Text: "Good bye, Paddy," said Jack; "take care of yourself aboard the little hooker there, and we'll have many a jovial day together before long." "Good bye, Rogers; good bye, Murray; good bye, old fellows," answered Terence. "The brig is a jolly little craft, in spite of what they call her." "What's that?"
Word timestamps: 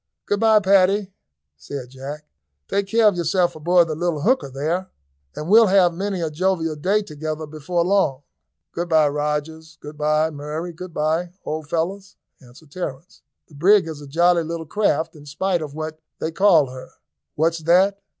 "Good 0.25 0.39
bye, 0.39 0.59
Paddy," 0.59 1.13
said 1.57 1.91
Jack; 1.91 2.25
"take 2.67 2.87
care 2.87 3.07
of 3.07 3.15
yourself 3.17 3.55
aboard 3.55 3.87
the 3.87 3.93
little 3.93 4.21
hooker 4.21 4.49
there, 4.49 4.89
and 5.35 5.47
we'll 5.47 5.67
have 5.67 5.93
many 5.93 6.21
a 6.21 6.31
jovial 6.31 6.75
day 6.75 7.03
together 7.03 7.45
before 7.45 7.85
long." 7.85 8.23
"Good 8.71 8.89
bye, 8.89 9.09
Rogers; 9.09 9.77
good 9.79 9.99
bye, 9.99 10.31
Murray; 10.31 10.73
good 10.73 10.91
bye, 10.95 11.33
old 11.45 11.67
fellows," 11.69 12.15
answered 12.41 12.71
Terence. 12.71 13.21
"The 13.47 13.53
brig 13.53 13.87
is 13.87 14.01
a 14.01 14.07
jolly 14.07 14.41
little 14.41 14.65
craft, 14.65 15.15
in 15.15 15.27
spite 15.27 15.61
of 15.61 15.75
what 15.75 15.99
they 16.17 16.31
call 16.31 16.71
her." 16.71 16.93
"What's 17.35 17.59
that?" 17.59 17.99